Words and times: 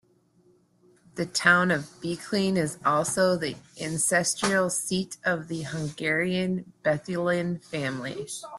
The 1.13 1.27
town 1.27 1.69
of 1.69 1.83
Beclean 2.01 2.57
is 2.57 2.79
also 2.83 3.37
the 3.37 3.55
ancestral 3.79 4.71
seat 4.71 5.17
of 5.23 5.47
the 5.47 5.61
Hungarian 5.61 6.73
Bethlen 6.83 7.59
family. 7.63 8.25